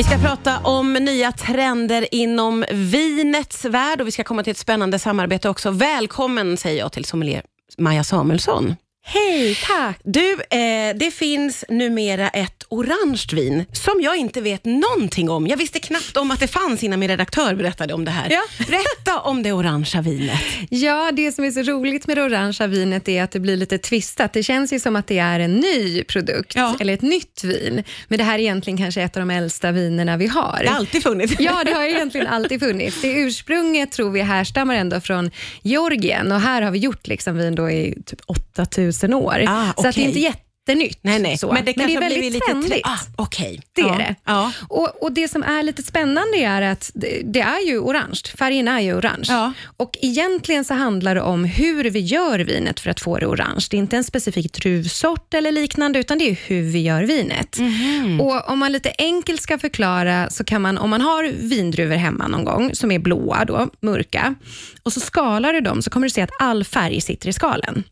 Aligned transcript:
Vi 0.00 0.04
ska 0.04 0.18
prata 0.18 0.58
om 0.58 0.92
nya 0.92 1.32
trender 1.32 2.14
inom 2.14 2.64
vinets 2.70 3.64
värld 3.64 4.00
och 4.00 4.06
vi 4.06 4.10
ska 4.10 4.24
komma 4.24 4.42
till 4.42 4.50
ett 4.50 4.58
spännande 4.58 4.98
samarbete 4.98 5.48
också. 5.48 5.70
Välkommen 5.70 6.56
säger 6.56 6.78
jag 6.78 6.92
till 6.92 7.04
sommelier 7.04 7.42
Maja 7.78 8.04
Samuelsson. 8.04 8.76
Hej, 9.12 9.58
tack. 9.66 9.98
Du, 10.04 10.32
eh, 10.32 10.96
det 10.96 11.10
finns 11.14 11.64
numera 11.68 12.28
ett 12.28 12.64
orange 12.68 13.22
vin 13.32 13.64
som 13.72 14.00
jag 14.02 14.16
inte 14.16 14.40
vet 14.40 14.64
någonting 14.64 15.30
om. 15.30 15.46
Jag 15.46 15.56
visste 15.56 15.78
knappt 15.78 16.16
om 16.16 16.30
att 16.30 16.40
det 16.40 16.48
fanns 16.48 16.82
innan 16.82 17.00
min 17.00 17.08
redaktör 17.08 17.54
berättade 17.54 17.94
om 17.94 18.04
det 18.04 18.10
här. 18.10 18.30
Ja. 18.30 18.42
Berätta 18.66 19.20
om 19.20 19.42
det 19.42 19.52
orangea 19.52 20.02
vinet. 20.02 20.38
Ja, 20.70 21.10
det 21.12 21.32
som 21.32 21.44
är 21.44 21.50
så 21.50 21.62
roligt 21.62 22.06
med 22.06 22.16
det 22.16 22.22
orangea 22.22 22.66
vinet 22.66 23.08
är 23.08 23.22
att 23.22 23.30
det 23.30 23.40
blir 23.40 23.56
lite 23.56 23.78
twistat. 23.78 24.32
Det 24.32 24.42
känns 24.42 24.72
ju 24.72 24.80
som 24.80 24.96
att 24.96 25.06
det 25.06 25.18
är 25.18 25.40
en 25.40 25.56
ny 25.56 26.04
produkt, 26.04 26.52
Ja. 26.56 26.76
eller 26.80 26.94
ett 26.94 27.02
nytt 27.02 27.44
vin. 27.44 27.84
Men 28.08 28.18
det 28.18 28.24
här 28.24 28.34
är 28.34 28.38
egentligen 28.38 28.78
kanske 28.78 29.02
ett 29.02 29.16
av 29.16 29.20
de 29.20 29.30
äldsta 29.30 29.72
vinerna 29.72 30.16
vi 30.16 30.26
har. 30.26 30.58
Det 30.62 30.68
har 30.68 30.76
alltid 30.76 31.02
funnits. 31.02 31.34
Ja, 31.38 31.62
det 31.64 31.72
har 31.72 31.84
egentligen 31.84 32.26
alltid 32.26 32.60
funnits. 32.60 33.00
Det 33.00 33.12
ursprunget 33.12 33.92
tror 33.92 34.10
vi 34.10 34.20
härstammar 34.20 34.74
ändå 34.74 35.00
från 35.00 35.30
Georgien 35.62 36.32
och 36.32 36.40
här 36.40 36.62
har 36.62 36.70
vi 36.70 36.78
gjort 36.78 37.06
liksom 37.06 37.36
vin 37.36 37.54
då 37.54 37.70
i 37.70 37.94
typ 38.06 38.20
8000 38.26 38.99
år. 39.14 39.44
Ah, 39.48 39.72
Så 39.76 39.88
att 39.88 39.94
det 39.94 40.00
är 40.00 40.06
inte 40.06 40.18
jättenytt. 40.20 40.98
Nej, 41.02 41.18
nej. 41.18 41.38
Så. 41.38 41.52
Men 41.52 41.64
det 41.64 41.72
kanske 41.72 41.92
är 41.92 42.02
har 42.02 42.10
väldigt 42.10 42.42
trendigt. 42.46 42.86
Ah, 42.86 42.98
Okej. 43.16 43.60
Det 43.72 43.80
ja. 43.82 43.94
är 43.94 43.98
det. 43.98 44.14
Ja. 44.24 44.52
Och, 44.68 45.02
och 45.02 45.12
Det 45.12 45.28
som 45.28 45.42
är 45.42 45.62
lite 45.62 45.82
spännande 45.82 46.36
är 46.38 46.62
att 46.62 46.90
det, 46.94 47.20
det 47.24 47.40
är 47.40 47.66
ju 47.66 47.78
orange. 47.78 48.20
Färgen 48.38 48.68
är 48.68 48.80
ju 48.80 48.94
orange. 48.94 49.24
Ja. 49.28 49.52
Och 49.76 49.98
Egentligen 50.02 50.64
så 50.64 50.74
handlar 50.74 51.14
det 51.14 51.20
om 51.22 51.44
hur 51.44 51.84
vi 51.84 52.00
gör 52.00 52.38
vinet 52.38 52.80
för 52.80 52.90
att 52.90 53.00
få 53.00 53.18
det 53.18 53.26
orange. 53.26 53.66
Det 53.70 53.76
är 53.76 53.78
inte 53.78 53.96
en 53.96 54.04
specifik 54.04 54.52
druvsort 54.52 55.34
eller 55.34 55.52
liknande, 55.52 55.98
utan 55.98 56.18
det 56.18 56.30
är 56.30 56.38
hur 56.46 56.62
vi 56.62 56.82
gör 56.82 57.02
vinet. 57.02 57.58
Mhm. 57.58 58.20
Och 58.20 58.48
Om 58.50 58.58
man 58.58 58.72
lite 58.72 58.92
enkelt 58.98 59.42
ska 59.42 59.58
förklara, 59.58 60.30
så 60.30 60.44
kan 60.44 60.62
man, 60.62 60.78
om 60.78 60.90
man 60.90 61.00
har 61.00 61.24
vindruvor 61.24 61.96
hemma 61.96 62.28
någon 62.28 62.44
gång, 62.44 62.74
som 62.74 62.90
är 62.92 62.98
blåa, 62.98 63.44
då, 63.44 63.68
mörka, 63.80 64.34
och 64.82 64.92
så 64.92 65.00
skalar 65.00 65.52
du 65.52 65.60
dem, 65.60 65.82
så 65.82 65.90
kommer 65.90 66.06
du 66.06 66.10
se 66.10 66.20
att 66.22 66.30
all 66.40 66.64
färg 66.64 67.00
sitter 67.00 67.28
i 67.28 67.32
skalen. 67.32 67.84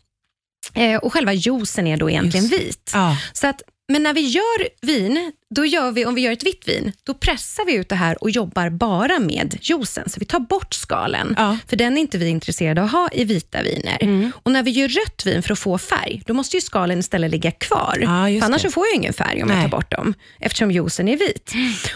Eh, 0.75 0.97
och 0.97 1.13
Själva 1.13 1.33
juicen 1.33 1.87
är 1.87 1.97
då 1.97 2.11
egentligen 2.11 2.47
Just. 2.47 2.61
vit. 2.61 2.91
Ja. 2.95 3.17
Så 3.33 3.47
att, 3.47 3.63
men 3.93 4.03
när 4.03 4.15
vi 4.15 4.21
gör 4.21 4.87
vin, 4.87 5.33
då 5.55 5.65
gör 5.67 5.93
vi, 5.93 6.05
om 6.07 6.15
vi 6.15 6.21
gör 6.21 6.33
ett 6.33 6.43
vitt 6.47 6.69
vin, 6.69 6.93
då 7.05 7.15
pressar 7.15 7.65
vi 7.67 7.75
ut 7.75 7.89
det 7.89 7.95
här 7.95 8.23
och 8.23 8.31
jobbar 8.31 8.71
bara 8.71 9.19
med 9.19 9.59
juicen. 9.63 10.09
Så 10.11 10.21
vi 10.21 10.27
tar 10.27 10.41
bort 10.41 10.75
skalen, 10.75 11.35
Ja. 11.39 11.59
för 11.67 11.77
den 11.77 11.97
är 11.97 12.01
inte 12.01 12.19
vi 12.19 12.29
intresserade 12.29 12.81
av 12.81 12.85
att 12.87 12.93
ha 12.93 13.09
i 13.13 13.25
vita 13.25 13.63
viner. 13.63 14.33
Och 14.43 14.53
när 14.53 14.63
vi 14.63 14.71
gör 14.71 14.89
rött 14.89 15.23
vin 15.27 15.43
för 15.43 15.53
att 15.53 15.59
få 15.59 15.79
färg, 15.79 16.23
då 16.27 16.35
måste 16.35 16.57
ju 16.57 16.61
skalen 16.61 16.99
istället 16.99 17.31
ligga 17.31 17.51
kvar. 17.51 17.99
Ja, 18.03 18.45
annars 18.45 18.63
får 18.75 18.87
jag 18.87 18.95
ingen 18.95 19.13
färg 19.13 19.43
om 19.43 19.49
jag 19.49 19.57
Nej. 19.57 19.63
tar 19.71 19.77
bort 19.77 19.91
dem, 19.91 20.15
eftersom 20.41 20.71
juicen 20.71 21.09
är 21.09 21.17
vit. 21.17 21.53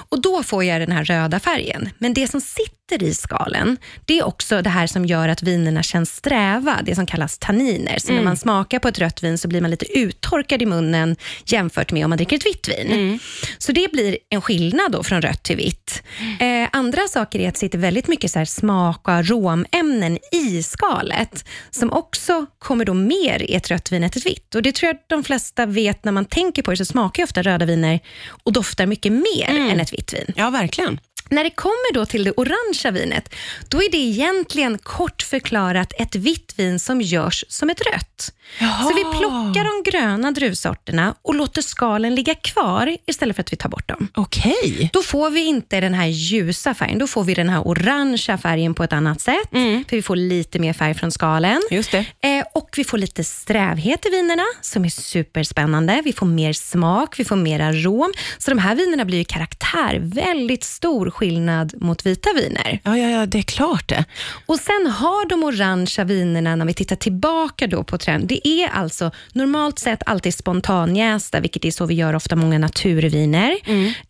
Och 0.09 0.23
Då 0.23 0.43
får 0.43 0.65
jag 0.65 0.81
den 0.81 0.93
här 0.93 1.05
röda 1.05 1.41
färgen. 1.41 1.89
Men 1.99 2.15
det 2.15 2.29
som 2.29 2.41
sitter 2.41 3.03
i 3.03 3.15
skalen, 3.15 3.77
det 4.07 4.19
är 4.19 4.25
också 4.27 4.63
det 4.63 4.71
här 4.71 4.87
som 4.87 5.05
gör 5.07 5.29
att 5.29 5.43
vinerna 5.43 5.83
känns 5.83 6.17
sträva, 6.17 6.79
det 6.85 6.95
som 6.95 7.07
kallas 7.07 7.39
tanniner. 7.39 7.99
Så 7.99 8.13
när 8.13 8.23
man 8.23 8.37
smakar 8.37 8.79
på 8.79 8.89
ett 8.89 8.99
rött 8.99 9.23
vin 9.23 9.39
så 9.39 9.49
blir 9.49 9.61
man 9.61 9.71
lite 9.71 9.99
uttorkad 9.99 10.63
i 10.63 10.67
munnen 10.67 11.17
jämfört 11.47 11.93
med 11.93 12.05
om 12.05 12.09
man 12.11 12.17
dricker 12.17 12.37
ett 12.37 12.47
vitt 12.47 12.69
vin. 12.69 13.19
Så 13.59 13.73
det 13.73 13.93
blir 13.93 14.19
en 14.29 14.41
skillnad 14.41 14.93
då 14.93 15.03
från 15.03 15.23
rött 15.23 15.43
till 15.43 15.57
vitt. 15.57 16.03
Eh, 16.41 16.69
andra 16.73 17.09
saker 17.09 17.39
är 17.39 17.49
att 17.49 17.55
det 17.55 17.61
sitter 17.61 17.79
väldigt 17.79 18.09
mycket 18.09 18.31
så 18.31 18.39
här 18.39 18.47
smak 18.47 19.09
och 19.09 19.15
aromämnen 19.15 20.19
i 20.33 20.63
skalet, 20.63 21.45
som 21.71 21.93
också 21.93 22.47
kommer 22.59 22.85
då 22.85 22.95
mer 22.95 23.43
i 23.43 23.55
ett 23.55 23.71
rött 23.71 23.93
vin 23.93 24.03
än 24.03 24.07
ett 24.07 24.27
vitt. 24.27 24.55
Och 24.55 24.63
Det 24.63 24.73
tror 24.73 24.89
jag 24.89 24.97
de 25.07 25.25
flesta 25.25 25.67
vet 25.67 26.05
när 26.05 26.13
man 26.13 26.25
tänker 26.25 26.63
på 26.63 26.71
det, 26.71 26.77
så 26.77 26.85
smakar 26.85 27.23
ofta 27.23 27.43
röda 27.43 27.67
viner 27.67 28.01
och 28.45 28.53
doftar 28.53 28.87
mycket 28.87 29.13
mer 29.13 29.49
än 29.49 29.81
ett 29.81 29.93
vitt 29.93 30.15
vin. 30.15 30.33
ja, 30.37 30.51
verkligen. 30.51 31.01
När 31.31 31.45
det 31.45 31.51
kommer 31.51 31.95
då 31.95 32.07
till 32.07 32.25
det 32.25 32.33
orangea 32.33 32.91
vinet, 32.91 33.35
då 33.69 33.83
är 33.83 33.91
det 33.91 33.97
egentligen 33.97 34.79
kort 34.79 35.23
förklarat 35.23 35.93
ett 35.99 36.15
vitt 36.15 36.55
vin 36.57 36.79
som 36.79 37.01
görs 37.01 37.45
som 37.49 37.71
ett 37.71 37.81
rött. 37.81 38.33
Jaha. 38.59 38.83
Så 38.83 38.95
vi 38.95 39.03
plockar 39.19 39.65
de 39.65 39.91
gröna 39.91 40.31
druvsorterna 40.31 41.15
och 41.23 41.35
låter 41.35 41.63
skalen 41.63 42.15
ligga 42.15 42.35
kvar 42.35 42.97
istället 43.07 43.37
för 43.37 43.41
att 43.43 43.53
vi 43.53 43.57
tar 43.57 43.69
bort 43.69 43.89
dem. 43.89 44.09
Okej. 44.15 44.91
Då 44.93 45.03
får 45.03 45.31
vi 45.31 45.45
inte 45.45 45.81
den 45.81 45.95
här 45.95 46.07
ljusa 46.07 46.75
färgen, 46.75 46.99
då 46.99 47.07
får 47.07 47.25
vi 47.25 47.35
den 47.35 47.49
här 47.49 47.69
orangea 47.69 48.39
färgen 48.39 48.75
på 48.75 48.85
ett 48.85 48.93
annat 48.93 49.21
sätt. 49.21 49.49
För 49.89 49.97
vi 49.97 50.03
får 50.03 50.17
lite 50.17 50.59
mer 50.59 50.73
färg 50.73 50.95
från 50.95 51.11
skalen. 51.13 51.63
Just 51.71 51.91
det. 51.91 52.07
Och 52.55 52.75
vi 52.77 52.85
får 52.85 52.99
lite 52.99 53.25
strävhet 53.25 54.07
i 54.07 54.11
vinerna 54.11 54.43
som 54.61 54.85
är 54.85 54.89
superspännande. 54.89 56.03
Vi 56.05 56.13
får 56.13 56.27
mer 56.27 56.53
smak, 56.53 57.19
vi 57.19 57.25
får 57.25 57.37
mer 57.37 57.61
arom. 57.61 58.13
Så 58.39 58.51
de 58.51 58.59
här 58.59 58.75
vinerna 58.75 59.05
blir 59.05 59.21
i 59.21 59.25
karaktär 59.25 59.99
väldigt 60.03 60.65
stor 60.65 61.11
skillnad 61.11 61.83
mot 61.83 62.07
vita 62.07 62.31
viner. 62.37 62.81
Ja, 62.85 62.99
ja, 62.99 63.11
ja, 63.11 63.27
det 63.27 63.39
är 63.39 63.43
klart 63.43 63.89
det. 63.89 64.05
Och 64.47 64.59
Sen 64.59 64.87
har 64.87 65.29
de 65.29 65.45
orangea 65.45 66.05
vinerna, 66.05 66.57
när 66.57 66.65
vi 66.67 66.75
tittar 66.75 66.97
tillbaka 66.97 67.67
då 67.67 67.85
på 67.85 67.99
trend, 67.99 68.29
det 68.29 68.49
är 68.49 68.69
alltså 68.69 69.11
normalt 69.33 69.79
sett 69.79 70.03
alltid 70.07 70.35
spontanjästa, 70.35 71.41
vilket 71.41 71.65
är 71.65 71.71
så 71.71 71.87
vi 71.87 71.95
gör 71.95 72.15
ofta 72.15 72.37
många 72.37 72.59
naturviner. 72.59 73.57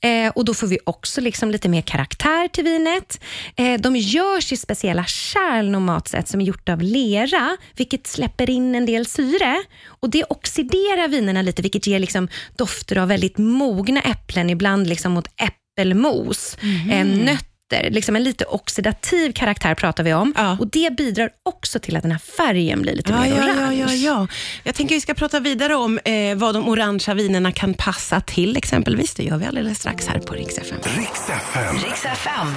Eh, 0.00 0.32
och 0.34 0.44
Då 0.44 0.54
får 0.54 0.66
vi 0.66 0.78
också 0.84 1.20
liksom 1.20 1.50
lite 1.50 1.68
mer 1.68 1.82
karaktär 1.82 2.48
till 2.48 2.64
vinet. 2.64 3.20
Eh, 3.56 3.80
de 3.80 3.96
görs 3.96 4.52
i 4.52 4.56
speciella 4.56 5.04
kärl 5.04 5.70
normalt 5.70 6.08
sett 6.08 6.28
som 6.28 6.40
är 6.40 6.44
gjort 6.44 6.68
av 6.68 6.82
lera, 6.82 7.56
vilket 7.76 8.06
släpper 8.06 8.31
in 8.50 8.74
en 8.74 8.86
del 8.86 9.06
syre. 9.06 9.62
Och 9.86 10.10
Det 10.10 10.24
oxiderar 10.24 11.08
vinerna 11.08 11.42
lite, 11.42 11.62
vilket 11.62 11.86
ger 11.86 11.98
liksom 11.98 12.28
dofter 12.56 12.98
av 12.98 13.08
väldigt 13.08 13.38
mogna 13.38 14.00
äpplen, 14.00 14.50
ibland 14.50 14.86
liksom 14.86 15.12
mot 15.12 15.26
äppelmos, 15.36 16.56
eh, 16.90 17.38
nötter, 17.72 17.90
liksom 17.90 18.16
en 18.16 18.22
lite 18.24 18.44
oxidativ 18.44 19.32
karaktär 19.32 19.74
pratar 19.74 20.04
vi 20.04 20.14
om. 20.14 20.34
Ja. 20.36 20.56
Och 20.60 20.66
Det 20.66 20.96
bidrar 20.96 21.30
också 21.42 21.78
till 21.78 21.96
att 21.96 22.02
den 22.02 22.12
här 22.12 22.18
färgen 22.18 22.82
blir 22.82 22.94
lite 22.94 23.12
Ja, 23.12 23.20
mer 23.20 23.28
ja, 23.30 23.36
ja, 23.48 23.54
orange. 23.54 23.74
ja, 23.76 23.92
ja. 23.92 24.26
Jag 24.64 24.74
tänker 24.74 24.94
vi 24.94 25.00
ska 25.00 25.14
prata 25.14 25.40
vidare 25.40 25.74
om 25.74 25.98
eh, 25.98 26.36
vad 26.36 26.54
de 26.54 26.68
orangea 26.68 27.14
vinerna 27.14 27.52
kan 27.52 27.74
passa 27.74 28.20
till 28.20 28.56
exempelvis. 28.56 29.14
Det 29.14 29.22
gör 29.22 29.36
vi 29.36 29.46
alldeles 29.46 29.78
strax 29.78 30.06
här 30.06 30.18
på 30.18 30.34
Rix 30.34 30.58
FM. 30.58 30.78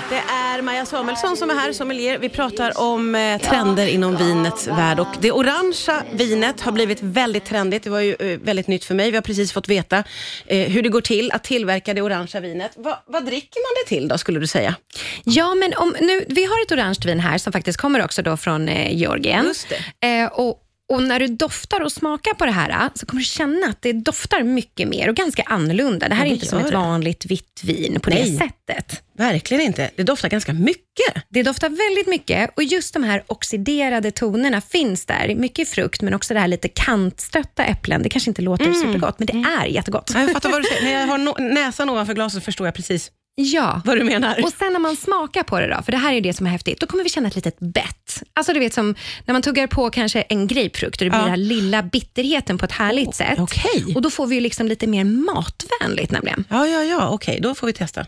Det 0.10 0.22
är 0.34 0.62
Maja 0.62 0.86
Samuelsson 0.86 1.38
som 1.38 1.50
är 1.50 1.56
här, 1.56 1.74
sommelier. 1.74 2.18
Vi 2.20 2.30
pratar 2.30 2.80
om 2.82 3.16
eh, 3.16 3.38
trender 3.42 3.88
inom 3.88 4.18
vinets 4.18 4.68
värld 4.68 5.00
och 5.00 5.08
det 5.22 5.32
orangea 5.32 6.04
vinet 6.12 6.62
har 6.62 6.72
blivit 6.72 6.98
väldigt 7.02 7.46
trendigt. 7.46 7.84
Det 7.84 7.90
var 7.90 8.00
ju 8.00 8.16
eh, 8.20 8.40
väldigt 8.40 8.68
nytt 8.68 8.86
för 8.86 8.96
mig. 8.96 9.12
Vi 9.12 9.18
har 9.18 9.22
precis 9.22 9.52
fått 9.52 9.68
veta 9.70 10.04
eh, 10.46 10.70
hur 10.70 10.82
det 10.82 10.90
går 10.90 11.02
till 11.02 11.32
att 11.32 11.44
tillverka 11.44 11.94
det 11.94 12.02
orangea 12.02 12.42
vinet. 12.42 12.72
Va, 12.78 13.04
vad 13.08 13.26
dricker 13.26 13.60
man 13.60 13.84
det 13.84 13.90
till 13.96 14.08
då, 14.08 14.18
skulle 14.18 14.40
du 14.40 14.48
säga? 14.48 14.76
Ja, 15.24 15.56
men 15.56 15.74
om, 15.74 15.96
nu, 16.02 16.26
vi 16.30 16.46
har 16.46 16.62
ett 16.66 16.72
orange 16.72 17.00
vin 17.06 17.20
här 17.20 17.38
som 17.38 17.54
faktiskt 17.54 17.78
kommer 17.80 18.04
också 18.04 18.22
då 18.22 18.38
från 18.38 18.70
eh, 18.70 18.96
Georgien. 18.98 19.46
Just 19.46 19.68
det. 20.00 20.08
Eh, 20.20 20.28
och, 20.28 20.62
och 20.94 21.04
när 21.04 21.20
du 21.20 21.28
doftar 21.28 21.82
och 21.82 21.92
smakar 21.92 22.34
på 22.34 22.46
det 22.46 22.52
här 22.52 22.70
eh, 22.70 22.90
så 22.96 23.06
kommer 23.06 23.20
du 23.22 23.26
känna 23.26 23.68
att 23.68 23.82
det 23.82 23.94
doftar 23.94 24.44
mycket 24.44 24.88
mer 24.88 25.10
och 25.10 25.16
ganska 25.16 25.44
annorlunda. 25.44 26.10
Det 26.10 26.16
här 26.16 26.22
Ja, 26.22 26.26
är 26.26 26.30
det 26.30 26.34
inte 26.36 26.46
som 26.48 26.60
ett 26.60 26.68
det. 26.72 26.78
vanligt 26.78 27.26
vitt 27.26 27.62
vin 27.64 28.00
på 28.00 28.10
Nej. 28.10 28.30
det 28.32 28.38
sättet. 28.38 29.02
Verkligen 29.18 29.64
inte. 29.64 29.90
Det 29.96 30.04
doftar 30.04 30.30
ganska 30.30 30.54
mycket. 30.54 31.24
Det 31.30 31.44
doftar 31.44 31.70
väldigt 31.70 32.08
mycket 32.08 32.50
och 32.58 32.64
just 32.64 32.94
de 32.94 33.04
här 33.04 33.24
oxiderade 33.28 34.12
tonerna 34.12 34.62
finns 34.62 35.06
där. 35.06 35.36
Mycket 35.36 35.70
frukt 35.70 36.02
men 36.02 36.14
också 36.14 36.34
det 36.34 36.40
här 36.40 36.48
lite 36.48 36.68
kantstötta 36.68 37.64
äpplen. 37.66 38.04
Det 38.04 38.10
kanske 38.10 38.30
inte 38.30 38.42
låter 38.42 38.74
supergott 38.74 39.20
men 39.20 39.26
det 39.26 39.46
är 39.62 39.66
jättegott. 39.66 40.12
Ja, 40.14 40.22
Jag 40.22 40.32
fattar 40.32 40.50
vad 40.50 40.62
du 40.62 40.66
säger. 40.70 40.84
När 40.84 40.92
jag 41.02 41.08
har 41.08 41.18
no- 41.18 41.54
näsan 41.54 41.90
ovanför 41.90 42.14
glaset 42.14 42.46
förstår 42.46 42.68
jag 42.68 42.74
precis 42.76 43.12
Ja. 43.38 43.82
vad 43.86 43.98
du 43.98 44.04
menar. 44.04 44.44
Och 44.44 44.54
sen 44.54 44.74
när 44.74 44.80
man 44.80 44.96
smakar 44.96 45.44
på 45.44 45.60
det 45.60 45.68
då, 45.76 45.82
för 45.84 45.92
det 45.92 45.98
här 45.98 46.14
är 46.14 46.22
det 46.22 46.34
som 46.34 46.46
är 46.46 46.50
häftigt, 46.50 46.80
då 46.80 46.88
kommer 46.88 47.04
vi 47.04 47.10
känna 47.10 47.28
ett 47.28 47.36
litet 47.36 47.60
bett. 47.60 48.24
Alltså 48.34 48.54
du 48.54 48.60
vet 48.60 48.74
som 48.74 48.96
när 49.26 49.34
man 49.34 49.42
tuggar 49.42 49.68
på 49.68 49.90
kanske 49.90 50.22
en 50.22 50.48
grapefrukt 50.48 51.02
och 51.02 51.06
det 51.06 51.10
blir 51.10 51.20
Ja. 51.20 51.24
den 51.24 51.30
här 51.30 51.38
lilla 51.38 51.84
bitterheten 51.84 52.58
på 52.58 52.66
ett 52.66 52.72
härligt 52.72 53.16
sätt. 53.16 53.40
okej. 53.40 53.86
Och 53.96 54.02
då 54.02 54.10
får 54.10 54.28
vi 54.28 54.36
ju 54.36 54.42
liksom 54.42 54.68
lite 54.68 54.88
mer 54.88 55.04
matvänligt 55.04 56.12
nämligen. 56.12 56.46
Ja, 56.50 56.68
ja, 56.68 56.84
ja. 56.84 57.10
Okej, 57.10 57.40
då 57.42 57.56
får 57.56 57.68
vi 57.68 57.74
testa. 57.74 58.06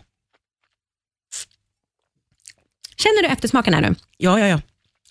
Känner 2.96 3.22
du 3.22 3.28
eftersmaken 3.28 3.74
här 3.74 3.80
nu? 3.80 3.94
Ja, 4.16 4.40
ja, 4.40 4.46
ja. 4.48 4.60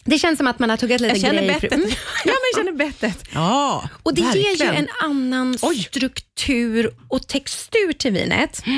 Det 0.05 0.17
känns 0.19 0.37
som 0.37 0.47
att 0.47 0.59
man 0.59 0.69
har 0.69 0.77
tuggat 0.77 1.01
lite 1.01 1.13
Jag 1.13 1.21
känner 1.21 1.47
bettet. 1.53 1.71
Mm. 1.73 1.89
Ja, 2.25 2.33
men 2.55 2.65
känner 2.65 2.77
bettet. 2.77 3.23
Ja, 3.33 3.89
Och 4.03 4.13
det 4.13 4.21
ger 4.21 4.27
verkligen. 4.27 4.73
ju 4.73 4.79
en 4.79 4.87
annan 5.03 5.57
Oj. 5.61 5.83
struktur 5.83 6.95
och 7.07 7.27
textur 7.27 7.93
till 7.93 8.11
vinet. 8.13 8.63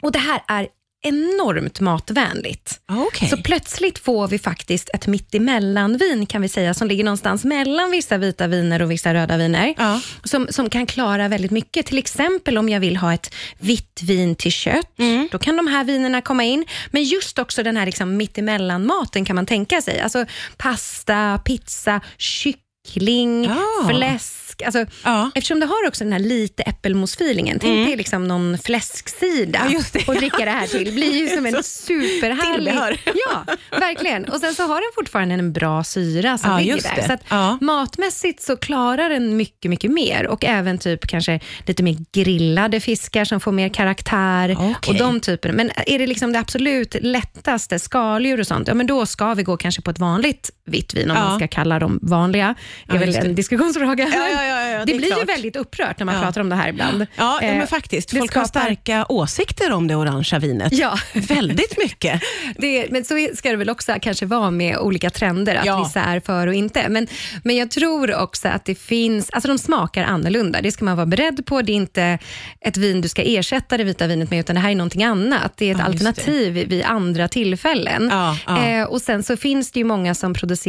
Och 0.00 0.12
det 0.12 0.18
här 0.18 0.42
är 0.48 0.68
enormt 1.02 1.80
matvänligt. 1.80 2.80
Ja, 2.88 3.04
Okej. 3.08 3.28
Så 3.28 3.36
plötsligt 3.36 3.98
får 3.98 4.28
vi 4.28 4.38
faktiskt 4.38 4.90
ett 4.94 5.06
mittemellanvin 5.06 6.26
kan 6.26 6.42
vi 6.42 6.48
säga, 6.48 6.74
som 6.74 6.88
ligger 6.88 7.04
någonstans 7.04 7.44
mellan 7.44 7.90
vissa 7.90 8.18
vita 8.18 8.46
viner 8.46 8.82
och 8.82 8.90
vissa 8.90 9.14
röda 9.14 9.36
viner. 9.36 9.74
Ja. 9.78 10.00
Som, 10.24 10.46
som 10.50 10.70
kan 10.70 10.86
klara 10.86 11.28
väldigt 11.28 11.50
mycket. 11.50 11.86
Till 11.86 11.98
exempel 11.98 12.58
om 12.58 12.68
jag 12.68 12.80
vill 12.80 12.96
ha 12.96 13.14
ett 13.14 13.34
vitt 13.58 14.00
vin 14.02 14.34
till 14.36 14.52
kött, 14.52 14.98
Mm. 14.98 15.28
då 15.32 15.38
kan 15.38 15.56
de 15.56 15.66
här 15.66 15.84
vinerna 15.84 16.20
komma 16.20 16.44
in. 16.44 16.64
Men 16.90 17.04
just 17.04 17.38
också 17.38 17.62
den 17.62 17.76
här 17.76 17.86
liksom 17.86 18.16
mittemellanmaten 18.16 19.24
kan 19.24 19.36
man 19.36 19.46
tänka 19.46 19.82
sig. 19.82 20.00
Alltså 20.00 20.24
pasta, 20.56 21.38
pizza, 21.44 22.00
kyckling 22.18 22.64
kyckling, 22.88 23.50
Ah. 23.50 23.88
fläsk. 23.88 24.62
Alltså, 24.64 24.84
Ja. 25.04 25.30
Eftersom 25.34 25.60
det 25.60 25.66
har 25.66 25.86
också 25.88 26.04
den 26.04 26.12
här 26.12 26.20
lite 26.20 26.62
äppelmos-feelingen. 26.62 27.58
Tänk 27.60 27.86
dig 27.88 27.96
liksom 27.96 28.28
någon 28.28 28.58
fläsksida 28.58 29.58
Mm. 29.58 29.72
Ja, 29.72 29.80
det. 29.92 30.08
och 30.08 30.14
dricka 30.14 30.44
det 30.44 30.50
här 30.50 30.66
till. 30.66 30.84
Det 30.84 30.92
blir 30.92 31.12
ju 31.18 31.28
som 31.36 31.46
en 31.46 31.62
superhärlig... 31.62 32.54
Tillbehör. 32.54 33.00
Ja, 33.30 33.44
verkligen. 33.78 34.24
Och 34.24 34.40
sen 34.40 34.54
så 34.54 34.62
har 34.62 34.74
den 34.74 34.90
fortfarande 34.94 35.34
en 35.34 35.52
bra 35.52 35.84
syra 35.84 36.38
som 36.38 36.50
Ja, 36.50 36.58
ligger 36.58 36.74
där. 36.96 37.06
Så 37.06 37.12
att 37.12 37.60
matmässigt 37.60 38.42
så 38.42 38.56
klarar 38.56 39.08
den 39.10 39.36
mycket, 39.36 39.70
mycket 39.70 39.90
mer. 39.90 40.26
Och 40.26 40.44
även 40.44 40.78
typ 40.78 41.06
kanske 41.06 41.40
lite 41.66 41.82
mer 41.82 41.96
grillade 42.12 42.80
fiskar 42.80 43.24
som 43.24 43.40
får 43.40 43.52
mer 43.52 43.68
karaktär. 43.68 44.56
Okej. 44.58 44.74
Och 44.92 44.94
de 44.98 45.20
typerna. 45.20 45.54
Men 45.54 45.70
är 45.86 45.98
det 45.98 46.06
liksom 46.06 46.32
det 46.32 46.38
absolut 46.38 46.96
lättaste, 47.00 47.78
skaldjur 47.78 48.40
och 48.40 48.46
sånt, 48.46 48.68
ja 48.68 48.74
men 48.74 48.86
då 48.86 49.06
ska 49.06 49.34
vi 49.34 49.42
gå 49.42 49.56
kanske 49.56 49.82
på 49.82 49.90
ett 49.90 49.98
vanligt 49.98 50.50
vitt 50.70 50.94
vin, 50.94 51.10
om 51.10 51.16
Ja. 51.16 51.22
man 51.24 51.38
ska 51.38 51.48
kalla 51.48 51.78
dem 51.78 51.98
vanliga. 52.02 52.54
Det 52.86 52.92
är 52.92 52.94
Ja, 52.94 53.00
väl 53.00 53.12
det. 53.12 53.18
en 53.18 53.34
diskussionsfråga. 53.34 54.08
Ja, 54.14 54.78
det, 54.78 54.92
det 54.92 54.98
blir 54.98 55.08
ju 55.08 55.14
klart. 55.14 55.28
väldigt 55.28 55.56
upprört 55.56 55.98
när 55.98 56.06
man 56.06 56.22
pratar 56.22 56.40
om 56.40 56.48
det 56.48 56.56
här 56.56 56.68
ibland. 56.68 57.06
Ja, 57.16 57.40
Eh, 57.42 57.56
men 57.58 57.66
faktiskt. 57.66 58.10
Folk 58.10 58.34
har 58.34 58.44
skapar- 58.44 58.60
starka 58.60 59.06
åsikter 59.08 59.72
om 59.72 59.86
det 59.88 59.94
orangea 59.96 60.38
vinet. 60.38 60.72
Ja. 60.72 60.98
Väldigt 61.14 61.78
mycket. 61.78 62.22
Det, 62.58 62.86
men 62.90 63.04
så 63.04 63.28
ska 63.34 63.50
det 63.50 63.56
väl 63.56 63.70
också 63.70 63.94
kanske 64.02 64.26
vara 64.26 64.50
med 64.50 64.78
olika 64.78 65.10
trender, 65.10 65.54
att 65.56 65.86
vissa 65.86 66.00
är 66.00 66.20
för 66.20 66.46
och 66.46 66.54
inte. 66.54 66.88
Men, 66.88 67.06
men 67.44 67.56
jag 67.56 67.70
tror 67.70 68.14
också 68.16 68.48
att 68.48 68.64
det 68.64 68.74
finns, 68.74 69.30
alltså 69.30 69.48
de 69.48 69.58
smakar 69.58 70.04
annorlunda. 70.04 70.60
Det 70.62 70.72
ska 70.72 70.84
man 70.84 70.96
vara 70.96 71.06
beredd 71.06 71.46
på. 71.46 71.62
Det 71.62 71.72
är 71.72 71.74
inte 71.74 72.18
ett 72.60 72.76
vin 72.76 73.00
du 73.00 73.08
ska 73.08 73.22
ersätta 73.22 73.76
det 73.76 73.84
vita 73.84 74.06
vinet 74.06 74.30
med, 74.30 74.40
utan 74.40 74.54
det 74.54 74.60
här 74.60 74.70
är 74.70 74.74
någonting 74.74 75.04
annat. 75.04 75.52
Det 75.56 75.66
är 75.66 75.70
ett 75.72 75.78
det. 75.78 75.84
alternativ 75.84 76.52
vid 76.52 76.82
andra 76.84 77.28
tillfällen. 77.28 78.10
Eh, 78.48 78.82
och 78.88 79.00
Sen 79.02 79.22
så 79.22 79.36
finns 79.36 79.70
det 79.72 79.78
ju 79.80 79.84
många 79.84 80.14
som 80.14 80.34
producerar 80.34 80.59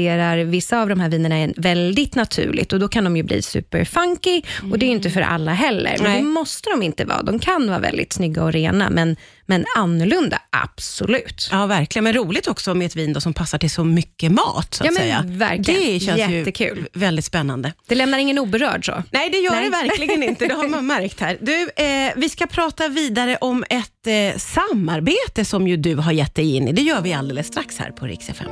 vissa 0.45 0.81
av 0.81 0.89
de 0.89 0.99
här 0.99 1.09
vinerna 1.09 1.35
är 1.38 1.53
väldigt 1.57 2.15
naturligt 2.15 2.73
och 2.73 2.79
då 2.79 2.88
kan 2.88 3.03
de 3.03 3.17
ju 3.17 3.23
bli 3.23 3.41
superfunky 3.41 4.41
och 4.71 4.79
det 4.79 4.85
är 4.85 4.88
ju 4.88 4.93
inte 4.95 5.09
för 5.09 5.21
alla 5.21 5.53
heller. 5.53 5.95
Men 6.01 6.11
Nej. 6.11 6.21
det 6.21 6.27
måste 6.27 6.69
de 6.69 6.83
inte 6.83 7.05
vara. 7.05 7.21
De 7.23 7.39
kan 7.39 7.67
vara 7.67 7.79
väldigt 7.79 8.13
snygga 8.13 8.43
och 8.43 8.53
rena, 8.53 8.89
men, 8.89 9.15
men 9.45 9.65
annorlunda, 9.77 10.41
absolut. 10.49 11.49
Ja, 11.51 11.65
verkligen. 11.65 12.03
Men 12.03 12.13
roligt 12.13 12.47
också 12.47 12.73
med 12.73 12.85
ett 12.85 12.95
vin 12.95 13.13
då 13.13 13.21
som 13.21 13.33
passar 13.33 13.57
till 13.57 13.69
så 13.69 13.83
mycket 13.83 14.31
mat. 14.31 14.73
Så 14.73 14.85
Ja, 14.85 14.91
men 14.91 15.01
säga. 15.01 15.23
verkligen. 15.27 15.93
Det 15.93 15.99
känns 15.99 16.19
Jättekul. 16.19 16.77
ju 16.77 16.99
väldigt 16.99 17.25
spännande. 17.25 17.73
Det 17.88 17.95
lämnar 17.95 18.17
ingen 18.17 18.39
oberörd 18.39 18.85
så. 18.85 19.03
Nej, 19.11 19.29
det 19.29 19.38
gör 19.38 19.51
Nej. 19.51 19.63
det 19.63 19.69
verkligen 19.69 20.23
inte. 20.23 20.47
Det 20.47 20.53
har 20.53 20.67
man 20.67 20.88
märkt 20.88 21.19
här. 21.19 21.38
Du, 21.41 21.83
eh, 21.83 22.11
vi 22.15 22.29
ska 22.29 22.47
prata 22.47 22.88
vidare 22.88 23.38
om 23.41 23.63
ett 23.69 24.07
eh, 24.07 24.38
samarbete 24.39 25.45
som 25.45 25.67
ju 25.67 25.77
du 25.77 25.95
har 25.95 26.11
gett 26.11 26.35
dig 26.35 26.55
in 26.55 26.67
i. 26.67 26.71
Det 26.71 26.81
gör 26.81 27.01
vi 27.01 27.13
alldeles 27.13 27.47
strax 27.47 27.77
här 27.77 27.91
på 27.91 28.05
Rix 28.05 28.29
FM. 28.29 28.51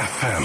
FM. 0.00 0.42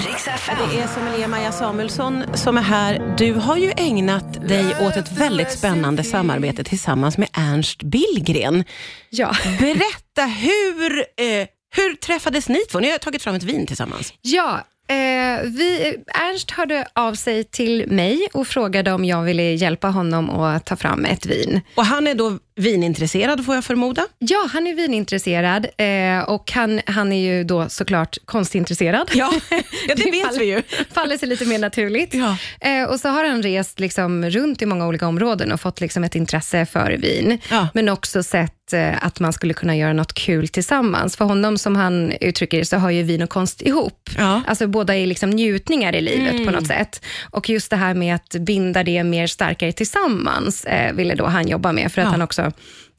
Det 0.72 0.80
är 0.80 0.88
sommelier 0.88 1.28
Maja 1.28 1.52
Samuelsson 1.52 2.24
som 2.34 2.57
är 2.57 2.62
här. 2.62 3.16
Du 3.18 3.34
har 3.34 3.57
ju 3.57 3.72
ägnat 3.78 4.48
dig 4.48 4.75
åt 4.81 4.98
ett 4.98 5.12
väldigt 5.12 5.52
spännande 5.52 6.04
samarbete 6.04 6.63
tillsammans 6.63 7.18
med 7.18 7.30
Ernst 7.34 7.84
Billgren. 7.84 8.63
Ja. 9.10 9.31
Berätta, 9.60 10.25
hur, 10.25 10.98
eh, 11.00 11.48
hur 11.75 11.96
träffades 11.96 12.50
ni 12.50 12.60
två? 12.72 12.80
Ni 12.80 12.92
har 12.92 12.98
tagit 12.98 13.24
fram 13.24 13.36
ett 13.36 13.44
vin 13.44 13.68
tillsammans. 13.68 14.13
Ja, 14.22 14.60
eh, 14.88 15.44
vi, 15.44 15.98
Ernst 16.08 16.51
hörde 16.51 16.88
av 16.94 17.13
sig 17.13 17.44
till 17.44 17.92
mig 17.92 18.28
och 18.34 18.48
frågade 18.48 18.92
om 18.92 19.06
jag 19.06 19.24
ville 19.24 19.44
hjälpa 19.44 19.88
honom 19.88 20.30
att 20.30 20.66
ta 20.66 20.75
fram 20.75 21.06
ett 21.06 21.25
vin. 21.25 21.62
Och 21.75 21.86
han 21.86 22.08
är 22.08 22.16
då 22.16 22.38
vinintresserad 22.56 23.46
får 23.46 23.56
jag 23.56 23.63
förmoda. 23.63 24.06
Ja, 24.19 24.48
han 24.54 24.68
är 24.68 24.74
vinintresserad 24.75 25.68
eh, 25.78 26.30
och 26.30 26.52
han, 26.52 26.81
han 26.86 27.12
är 27.12 27.19
ju 27.19 27.44
då 27.44 27.69
såklart 27.69 28.18
konstintresserad. 28.25 29.12
Ja, 29.13 29.34
ja 29.88 29.96
det 29.96 30.12
vet 30.12 30.25
faller, 30.25 30.40
vi 30.40 30.46
ju. 30.46 30.62
faller 30.92 31.18
sig 31.18 31.30
lite 31.30 31.46
mer 31.46 31.60
naturligt. 31.60 32.13
Ja. 32.13 32.38
Eh, 32.60 32.84
och 32.84 33.00
så 33.00 33.10
har 33.10 33.25
han 33.25 33.44
rest 33.44 33.80
liksom 33.80 34.30
runt 34.30 34.62
i 34.62 34.66
många 34.66 34.88
olika 34.88 35.07
områden 35.07 35.52
och 35.52 35.62
fått 35.62 35.81
liksom 35.81 36.04
ett 36.04 36.16
intresse 36.16 36.66
för 36.66 36.92
vin. 36.92 37.40
Ja. 37.52 37.68
Men 37.74 37.90
också 37.90 38.24
sett 38.24 38.74
eh, 38.74 39.06
att 39.06 39.19
man 39.19 39.34
skulle 39.34 39.54
kunna 39.54 39.75
göra 39.75 39.94
något 39.94 40.13
kul 40.13 40.48
tillsammans. 40.48 41.18
För 41.18 41.25
honom, 41.25 41.58
som 41.58 41.75
han 41.75 42.12
uttrycker 42.22 42.58
det, 42.58 42.66
så 42.66 42.78
hör 42.78 42.90
ju 42.90 43.04
vin 43.04 43.22
och 43.22 43.30
konst 43.30 43.62
ihop. 43.62 44.10
Ja. 44.18 44.31
Mm. 44.31 44.44
Alltså 44.48 44.68
båda 44.68 44.96
är 44.96 45.06
liksom 45.06 45.30
njutningar 45.30 45.96
i 45.96 46.01
livet 46.01 46.46
på 46.46 46.51
något 46.51 46.68
sätt. 46.68 47.06
Och 47.30 47.50
just 47.50 47.69
det 47.69 47.75
här 47.75 47.94
med 47.94 48.16
att 48.16 48.36
binda 48.40 48.84
det 48.84 49.04
mer 49.04 49.28
starkare 49.28 49.72
tillsammans 49.72 50.66
eh, 50.66 50.94
ville 50.94 51.16
då 51.16 51.25
han 51.25 51.48
jobba 51.48 51.72
med, 51.72 51.92
för 51.92 52.01
att 52.01 52.08
han 52.08 52.22
också 52.22 52.45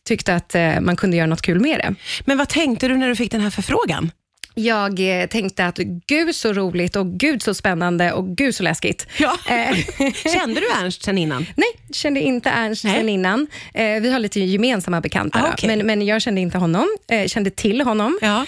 tyckte 0.05 0.35
att 0.35 0.55
eh, 0.55 0.81
man 0.81 0.97
kunde 0.97 1.17
göra 1.17 1.27
något 1.27 1.43
kul 1.43 1.61
med 1.61 1.79
det. 1.79 1.95
Men 2.25 2.39
vad 2.39 2.49
tänkte 2.49 2.89
du 2.89 2.97
när 2.97 3.09
du 3.09 3.17
fick 3.17 3.33
den 3.33 3.41
här 3.41 3.51
förfrågan? 3.51 4.11
Jag 4.59 5.21
eh, 5.23 5.27
tänkte 5.27 5.67
att 5.67 5.77
gud 6.07 6.35
så 6.35 6.53
roligt 6.53 6.97
och 6.97 7.07
gud 7.07 7.43
så 7.43 7.55
spännande 7.55 8.13
och 8.13 8.37
gud 8.37 8.55
så 8.55 8.63
läskigt. 8.63 9.07
Ja. 9.19 9.39
Eh, 9.49 9.77
Kände 10.35 10.61
du 10.61 10.67
Ernst 10.83 11.03
sen 11.05 11.19
innan? 11.19 11.47
Nej, 11.57 11.69
kände 11.93 12.21
inte 12.21 12.51
Ernst 12.51 12.85
Nej. 12.85 12.95
sen 12.97 13.09
innan. 13.09 13.47
Eh, 13.75 14.01
vi 14.01 14.13
har 14.13 14.19
lite 14.19 14.41
gemensamma 14.41 15.01
bekanta, 15.01 15.39
Ah, 15.43 15.53
okej. 15.53 15.69
men, 15.77 15.87
men 15.87 16.07
jag 16.07 16.23
kände 16.23 16.41
inte 16.41 16.59
honom. 16.59 16.87
Kände 17.27 17.51
till 17.51 17.81
honom. 17.81 18.19
Ja. 18.23 18.47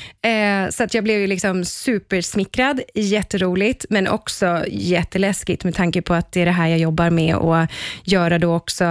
Så 0.70 0.82
att 0.82 0.94
jag 0.94 1.04
blev 1.04 1.20
ju 1.20 1.26
liksom 1.26 1.64
supersmickrad, 1.64 2.80
jätteroligt, 2.94 3.86
men 3.90 4.08
också 4.08 4.64
jätteläskigt 4.68 5.64
med 5.64 5.74
tanke 5.74 6.02
på 6.02 6.14
att 6.14 6.32
det 6.32 6.40
är 6.40 6.44
det 6.46 6.52
här 6.52 6.68
jag 6.68 6.78
jobbar 6.78 7.10
med 7.10 7.36
och 7.36 7.56
göra 8.04 8.38
då 8.38 8.54
också 8.54 8.84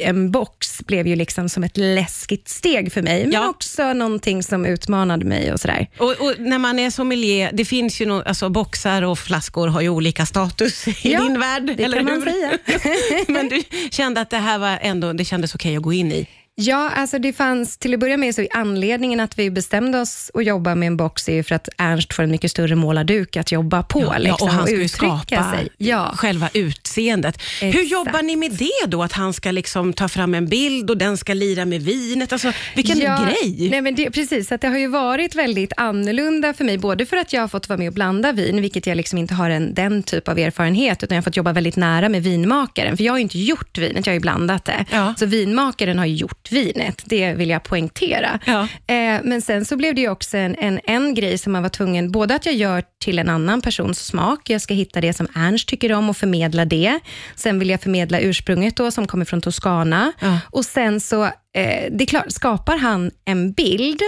en 0.00 0.30
box 0.30 0.78
blev 0.86 1.06
ju 1.06 1.16
liksom 1.16 1.48
som 1.48 1.64
ett 1.64 1.76
läskigt 1.76 2.48
steg 2.48 2.92
för 2.92 3.02
mig, 3.02 3.22
men 3.24 3.32
Ja. 3.32 3.48
också 3.48 3.92
någonting 3.92 4.42
som 4.42 4.66
utmanade 4.66 5.24
mig 5.24 5.52
och 5.52 5.60
sådär. 5.60 5.86
Och, 5.98 6.10
och 6.10 6.34
när 6.52 6.58
man 6.58 6.78
är 6.78 6.90
sommelier, 6.90 7.50
det 7.52 7.64
finns 7.64 8.00
ju 8.00 8.06
no, 8.06 8.22
alltså 8.26 8.48
boxar 8.48 9.02
och 9.02 9.18
flaskor 9.18 9.68
har 9.68 9.80
ju 9.80 9.88
olika 9.88 10.26
status 10.26 10.88
i 10.88 10.94
Ja, 11.12 11.20
din 11.22 11.40
värld, 11.40 11.62
det 11.76 11.84
eller 11.84 11.96
kan 11.96 12.04
man 12.04 12.14
hur? 12.22 12.30
säga. 12.32 12.58
Men 13.28 13.48
du 13.48 13.62
kände 13.90 14.20
att 14.20 14.30
det 14.30 14.36
här 14.38 14.58
var 14.58 14.78
ändå, 14.82 15.12
det 15.12 15.24
kändes 15.24 15.54
okej 15.54 15.76
att 15.76 15.82
gå 15.82 15.92
in 15.92 16.12
i? 16.12 16.26
Ja, 16.62 16.90
alltså 16.90 17.18
det 17.18 17.32
fanns 17.32 17.78
till 17.78 17.94
att 17.94 18.00
börja 18.00 18.16
med 18.16 18.34
så 18.34 18.46
anledningen 18.54 19.20
att 19.20 19.38
vi 19.38 19.50
bestämde 19.50 20.00
oss 20.00 20.30
att 20.34 20.44
jobba 20.44 20.74
med 20.74 20.86
en 20.86 20.96
box 20.96 21.28
är 21.28 21.34
ju 21.34 21.42
för 21.42 21.54
att 21.54 21.68
Ernst 21.78 22.14
får 22.14 22.22
en 22.22 22.30
mycket 22.30 22.50
större 22.50 22.74
målarduk 22.74 23.36
att 23.36 23.52
jobba 23.52 23.82
på 23.82 24.14
liksom, 24.18 24.48
och 24.48 24.54
han 24.54 24.66
ska 24.66 24.76
uttrycka 24.76 25.18
skapa 25.26 25.52
sig. 25.52 25.68
Ja. 25.78 26.12
själva 26.16 26.48
utseendet. 26.54 27.42
Hur 27.60 27.68
Exakt. 27.68 27.90
jobbar 27.90 28.22
ni 28.22 28.36
med 28.36 28.52
det 28.52 28.86
då? 28.86 29.02
Att 29.02 29.12
han 29.12 29.32
ska 29.32 29.50
liksom 29.50 29.92
ta 29.92 30.08
fram 30.08 30.34
en 30.34 30.48
bild 30.48 30.90
och 30.90 30.96
den 30.96 31.16
ska 31.16 31.34
lira 31.34 31.64
med 31.64 31.82
vinet. 31.82 32.32
Alltså, 32.32 32.52
vilken 32.76 32.98
grej! 32.98 33.68
Nej, 33.70 33.80
men 33.80 33.94
det, 33.94 34.10
precis, 34.10 34.52
att 34.52 34.60
det 34.60 34.68
har 34.68 34.78
ju 34.78 34.86
varit 34.86 35.34
väldigt 35.34 35.72
annorlunda 35.76 36.52
för 36.54 36.64
mig, 36.64 36.78
både 36.78 37.06
för 37.06 37.16
att 37.16 37.32
jag 37.32 37.40
har 37.40 37.48
fått 37.48 37.68
vara 37.68 37.78
med 37.78 37.88
och 37.88 37.94
blanda 37.94 38.32
vin, 38.32 38.60
vilket 38.60 38.86
jag 38.86 38.96
liksom 38.96 39.18
inte 39.18 39.34
har 39.34 39.50
en, 39.50 39.74
den 39.74 40.02
typ 40.02 40.28
av 40.28 40.38
erfarenhet, 40.38 41.02
utan 41.02 41.16
jag 41.16 41.22
har 41.22 41.24
fått 41.24 41.36
jobba 41.36 41.52
väldigt 41.52 41.76
nära 41.76 42.08
med 42.08 42.22
vinmakaren, 42.22 42.96
för 42.96 43.04
jag 43.04 43.12
har 43.12 43.18
ju 43.18 43.22
inte 43.22 43.38
gjort 43.38 43.78
vinet, 43.78 44.06
jag 44.06 44.12
har 44.12 44.14
ju 44.14 44.20
blandat 44.20 44.64
det. 44.64 44.84
Ja. 44.90 45.14
Så 45.18 45.26
vinmakaren 45.26 45.98
har 45.98 46.06
ju 46.06 46.14
gjort 46.14 46.51
vinet, 46.52 47.02
det 47.04 47.34
vill 47.34 47.50
jag 47.50 47.62
poängtera. 47.62 48.38
Ja. 48.46 48.62
Eh, 48.62 49.20
men 49.24 49.42
sen 49.42 49.64
så 49.64 49.76
blev 49.76 49.94
det 49.94 50.08
också 50.08 50.36
en, 50.36 50.54
en, 50.58 50.80
en 50.84 51.14
grej 51.14 51.38
som 51.38 51.52
man 51.52 51.62
var 51.62 51.68
tvungen, 51.68 52.12
både 52.12 52.34
att 52.34 52.46
jag 52.46 52.54
gör 52.54 52.82
till 53.04 53.18
en 53.18 53.28
annan 53.28 53.60
persons 53.60 54.06
smak, 54.06 54.50
jag 54.50 54.60
ska 54.60 54.74
hitta 54.74 55.00
det 55.00 55.12
som 55.12 55.28
Ernst 55.34 55.68
tycker 55.68 55.92
om 55.92 56.10
och 56.10 56.16
förmedla 56.16 56.64
det. 56.64 57.00
Sen 57.36 57.58
vill 57.58 57.70
jag 57.70 57.80
förmedla 57.80 58.20
ursprunget 58.20 58.76
då, 58.76 58.90
som 58.90 59.06
kommer 59.06 59.24
från 59.24 59.40
Toscana. 59.40 60.12
Ja. 60.20 60.38
Och 60.50 60.64
sen 60.64 61.00
så, 61.00 61.24
eh, 61.24 61.30
det 61.90 62.04
är 62.04 62.06
klart, 62.06 62.32
skapar 62.32 62.76
han 62.76 63.10
en 63.24 63.52
bild, 63.52 64.00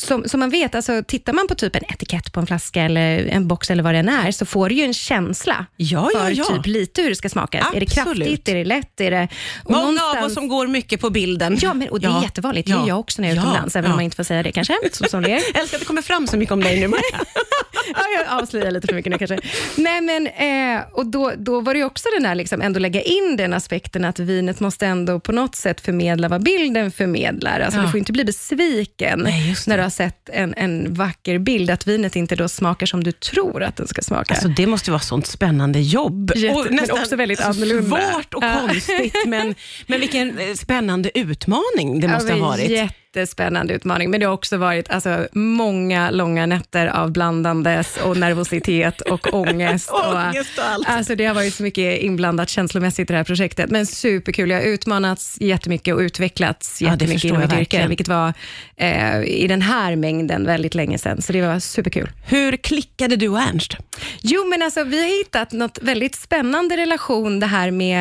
som, 0.00 0.28
som 0.28 0.40
man 0.40 0.50
vet, 0.50 0.74
alltså, 0.74 1.02
tittar 1.06 1.32
man 1.32 1.48
på 1.48 1.54
typ 1.54 1.76
en 1.76 1.84
etikett 1.84 2.32
på 2.32 2.40
en 2.40 2.46
flaska 2.46 2.82
eller 2.82 3.26
en 3.26 3.48
box 3.48 3.70
eller 3.70 3.82
vad 3.82 3.94
det 3.94 3.98
än 3.98 4.08
är, 4.08 4.32
så 4.32 4.46
får 4.46 4.68
du 4.68 4.74
ju 4.74 4.82
en 4.84 4.94
känsla 4.94 5.66
Ja, 5.76 6.10
ja, 6.14 6.20
för 6.20 6.30
ja. 6.30 6.44
typ 6.44 6.66
lite 6.66 7.02
hur 7.02 7.08
det 7.08 7.16
ska 7.16 7.28
smaka. 7.28 7.58
Är 7.74 7.80
det 7.80 7.86
Absolut. 7.98 8.18
kraftigt? 8.28 8.48
Är 8.48 8.54
det 8.54 8.64
lätt? 8.64 9.00
Är 9.00 9.10
det, 9.10 9.28
och 9.64 9.70
Många 9.70 9.82
av 9.86 9.92
någonstans- 9.94 10.26
oss 10.26 10.34
som 10.34 10.48
går 10.48 10.66
mycket 10.66 11.00
på 11.00 11.10
bilden. 11.10 11.58
Ja, 11.62 11.74
men, 11.74 11.88
och 11.88 12.00
det 12.00 12.06
är 12.06 12.10
Ja. 12.10 12.22
jättevanligt. 12.22 12.66
Det 12.66 12.72
gör 12.72 12.88
jag 12.88 13.00
också 13.00 13.22
när 13.22 13.28
jag 13.28 13.36
är 13.36 13.40
utomlands, 13.40 13.76
även 13.76 13.90
om 13.90 13.96
man 13.96 14.04
inte 14.04 14.16
får 14.16 14.24
säga 14.24 14.42
det 14.42 14.52
kanske, 14.52 14.74
som 14.92 15.06
som 15.08 15.22
det 15.22 15.30
är. 15.30 15.40
Jag 15.54 15.62
älskar 15.62 15.76
att 15.76 15.80
det 15.80 15.86
kommer 15.86 16.02
fram 16.02 16.26
så 16.26 16.36
mycket 16.36 16.52
om 16.52 16.60
dig 16.62 16.80
nu 16.80 16.88
Maja. 16.88 17.02
ja, 17.94 18.02
jag 18.28 18.42
avslöjar 18.42 18.70
lite 18.70 18.86
för 18.86 18.94
mycket 18.94 19.12
nu 19.12 19.18
kanske. 19.18 19.38
Nej, 19.76 20.00
men, 20.00 20.26
eh, 20.26 20.82
och 20.92 21.06
då, 21.06 21.32
då 21.36 21.60
var 21.60 21.74
det 21.74 21.84
också 21.84 22.08
den 22.14 22.22
där, 22.22 22.34
liksom, 22.34 22.60
ändå 22.62 22.80
lägga 22.80 23.02
in 23.02 23.36
den 23.36 23.52
aspekten 23.52 24.04
att 24.04 24.18
vinet 24.18 24.60
måste 24.60 24.86
ändå 24.86 25.20
på 25.20 25.32
något 25.32 25.54
sätt 25.54 25.80
förmedla 25.80 26.28
vad 26.28 26.42
bilden 26.42 26.90
förmedlar. 26.90 27.60
Alltså, 27.60 27.80
Ja. 27.80 27.84
Du 27.84 27.90
får 27.90 27.98
inte 27.98 28.12
bli 28.12 28.24
besviken 28.24 29.18
Nej, 29.24 29.54
när 29.66 29.76
du 29.76 29.82
har 29.82 29.90
sett 29.90 30.28
en, 30.32 30.54
en 30.56 30.94
vacker 30.94 31.38
bild, 31.38 31.70
att 31.70 31.86
vinet 31.86 32.16
inte 32.16 32.36
då 32.36 32.48
smakar 32.48 32.86
som 32.86 33.04
du 33.04 33.12
tror 33.12 33.62
att 33.62 33.76
den 33.76 33.86
ska 33.86 34.02
smaka. 34.02 34.34
Alltså, 34.34 34.48
det 34.48 34.66
måste 34.66 34.90
vara 34.90 35.00
sånt 35.00 35.26
spännande 35.26 35.80
jobb. 35.80 36.32
Jätte- 36.36 36.70
men 36.70 36.90
också 36.90 37.16
väldigt 37.16 37.40
annorlunda. 37.40 37.96
Svårt 38.12 38.34
och 38.34 38.42
konstigt, 38.42 39.14
men, 39.26 39.54
men 39.86 40.00
vilken 40.00 40.38
eh, 40.38 40.54
spännande 40.54 41.18
utmaning 41.18 42.00
det 42.00 42.08
måste 42.08 42.28
Ja, 42.32 42.38
ha 42.38 42.48
varit. 42.48 42.70
Jättespännande 43.16 43.74
utmaning, 43.74 44.10
men 44.10 44.20
det 44.20 44.26
har 44.26 44.32
också 44.32 44.56
varit 44.56 44.90
alltså, 44.90 45.28
många 45.32 46.10
långa 46.10 46.46
nätter 46.46 46.86
av 46.86 47.12
blandandes 47.12 47.96
och 47.96 48.16
nervositet 48.16 49.00
och 49.00 49.34
ångest. 49.34 49.90
och, 49.90 50.14
Ångest 50.14 50.58
och 50.58 50.64
allt. 50.64 50.88
Alltså, 50.88 51.14
det 51.14 51.24
har 51.24 51.34
varit 51.34 51.54
så 51.54 51.62
mycket 51.62 52.00
inblandat 52.00 52.48
känslomässigt 52.48 53.10
i 53.10 53.12
det 53.12 53.16
här 53.16 53.24
projektet, 53.24 53.70
men 53.70 53.86
superkul. 53.86 54.50
Jag 54.50 54.58
har 54.58 54.64
utmanats 54.64 55.36
jättemycket 55.40 55.94
och 55.94 56.00
utvecklats 56.00 56.82
Ja, 56.82 56.90
jättemycket 56.90 57.20
förstår 57.22 57.38
inom 57.38 57.40
mitt 57.58 57.58
yrke, 57.60 57.88
vilket 57.88 58.08
var 58.08 58.32
eh, 58.76 59.22
i 59.22 59.46
den 59.48 59.62
här 59.62 59.96
mängden 59.96 60.46
väldigt 60.46 60.74
länge 60.74 60.98
sedan, 60.98 61.22
så 61.22 61.32
det 61.32 61.42
var 61.42 61.58
superkul. 61.58 62.10
Hur 62.26 62.56
klickade 62.56 63.16
du 63.16 63.28
och 63.28 63.40
Ernst? 63.40 63.76
Jo, 64.20 64.44
men 64.44 64.62
alltså, 64.62 64.84
vi 64.84 65.00
har 65.00 65.18
hittat 65.18 65.52
något 65.52 65.78
väldigt 65.82 66.14
spännande 66.14 66.76
relation, 66.76 67.40
det 67.40 67.46
här 67.46 67.70
med, 67.70 68.00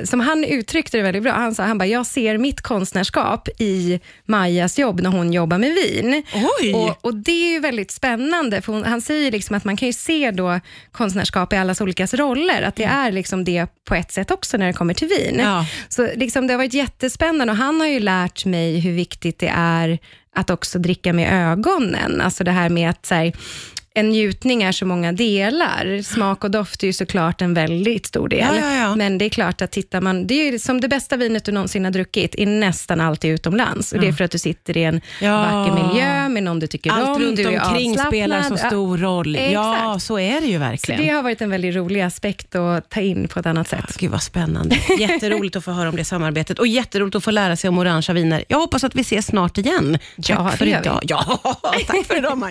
eh, 0.00 0.04
som 0.04 0.20
han 0.20 0.44
uttryckte 0.44 0.96
det 0.96 1.02
väldigt 1.02 1.22
bra. 1.22 1.32
Han 1.32 1.54
sa, 1.54 1.62
han 1.62 1.78
bara, 1.78 1.86
jag 1.86 2.06
ser 2.06 2.38
mitt 2.38 2.60
konstnärskap 2.60 3.48
i 3.58 4.00
Majas 4.32 4.78
jobb 4.78 5.00
när 5.00 5.10
hon 5.10 5.32
jobbar 5.32 5.58
med 5.58 5.74
vin. 5.74 6.22
Och, 6.74 7.04
och 7.04 7.14
Det 7.14 7.30
är 7.30 7.52
ju 7.52 7.60
väldigt 7.60 7.90
spännande, 7.90 8.62
för 8.62 8.72
hon, 8.72 8.84
han 8.84 9.00
säger 9.00 9.30
liksom 9.30 9.56
att 9.56 9.64
man 9.64 9.76
kan 9.76 9.86
ju 9.86 9.92
se 9.92 10.30
då 10.30 10.60
konstnärskap 10.92 11.52
i 11.52 11.56
allas 11.56 11.80
olika 11.80 12.06
roller, 12.06 12.62
att 12.62 12.76
det 12.76 12.84
är 12.84 13.12
liksom 13.12 13.44
det 13.44 13.66
på 13.84 13.94
ett 13.94 14.12
sätt 14.12 14.30
också 14.30 14.56
när 14.56 14.66
det 14.66 14.72
kommer 14.72 14.94
till 14.94 15.08
vin. 15.08 15.38
Ja. 15.38 15.66
Så 15.88 16.08
liksom 16.14 16.46
det 16.46 16.52
har 16.52 16.58
varit 16.58 16.74
jättespännande 16.74 17.52
och 17.52 17.58
han 17.58 17.80
har 17.80 17.86
ju 17.86 18.00
lärt 18.00 18.44
mig 18.44 18.80
hur 18.80 18.92
viktigt 18.92 19.38
det 19.38 19.52
är 19.56 19.98
att 20.36 20.50
också 20.50 20.78
dricka 20.78 21.12
med 21.12 21.52
ögonen. 21.52 22.20
Alltså 22.20 22.44
det 22.44 22.50
här 22.50 22.68
med 22.68 22.90
att 22.90 23.06
så 23.06 23.14
här, 23.14 23.32
en 23.94 24.08
njutning 24.08 24.62
är 24.62 24.72
så 24.72 24.86
många 24.86 25.12
delar. 25.12 26.02
Smak 26.02 26.44
och 26.44 26.50
doft 26.50 26.82
är 26.82 26.86
ju 26.86 26.92
såklart 26.92 27.42
en 27.42 27.54
väldigt 27.54 28.06
stor 28.06 28.28
del. 28.28 28.54
Ja, 28.60 28.70
ja, 28.70 28.74
ja. 28.76 28.96
Men 28.96 29.18
det 29.18 29.24
är 29.24 29.28
klart 29.28 29.62
att 29.62 29.70
tittar 29.70 30.00
man, 30.00 30.26
det 30.26 30.34
är 30.34 30.52
ju 30.52 30.58
som 30.58 30.80
det 30.80 30.88
bästa 30.88 31.16
vinet 31.16 31.44
du 31.44 31.52
någonsin 31.52 31.84
har 31.84 31.92
druckit, 31.92 32.34
är 32.38 32.46
nästan 32.46 33.00
alltid 33.00 33.30
utomlands. 33.30 33.92
Och 33.92 34.00
det 34.00 34.08
är 34.08 34.12
för 34.12 34.24
att 34.24 34.30
du 34.30 34.38
sitter 34.38 34.76
i 34.76 34.84
en 34.84 35.00
Ja. 35.20 35.38
vacker 35.38 35.88
miljö 35.88 36.28
med 36.28 36.42
någon 36.42 36.58
du 36.60 36.66
tycker 36.66 36.90
Allt 36.90 37.16
om. 37.16 37.22
runt 37.22 37.36
du 37.36 37.42
är 37.42 37.46
omkring 37.64 37.90
avslappnad. 37.90 38.06
spelar 38.12 38.42
så 38.42 38.54
Ja, 38.62 38.68
stor 38.68 38.98
roll. 38.98 39.36
Ja, 39.52 39.74
exakt. 39.76 40.02
så 40.06 40.18
är 40.18 40.40
det 40.40 40.46
ju 40.46 40.52
Så 40.54 40.58
verkligen. 40.58 41.00
det 41.02 41.08
har 41.08 41.22
varit 41.22 41.40
en 41.40 41.50
väldigt 41.50 41.74
rolig 41.74 42.00
aspekt 42.00 42.54
att 42.54 42.90
ta 42.90 43.00
in 43.00 43.28
på 43.28 43.40
ett 43.40 43.46
annat 43.46 43.68
sätt. 43.68 43.96
Gud 43.98 44.10
vad 44.10 44.22
spännande. 44.22 44.76
Jätteroligt 44.98 45.56
att 45.56 45.64
få 45.64 45.70
höra 45.70 45.88
om 45.88 45.96
det 45.96 46.04
samarbetet 46.04 46.58
och 46.58 46.66
jätteroligt 46.66 47.16
att 47.16 47.24
få 47.24 47.30
lära 47.30 47.56
sig 47.56 47.68
om 47.68 47.78
orangea 47.78 48.14
viner. 48.14 48.44
Jag 48.48 48.58
hoppas 48.58 48.84
att 48.84 48.94
vi 48.94 49.00
ses 49.00 49.26
snart 49.26 49.58
igen. 49.58 49.98
Ja, 50.16 50.36
tack 50.36 50.56
för 50.58 50.66
gör 50.66 50.80
vi. 50.80 50.86
idag. 50.86 51.00
Ja, 51.02 51.40
tack 51.86 52.06
för 52.06 52.16
idag 52.16 52.38
Maja. 52.38 52.50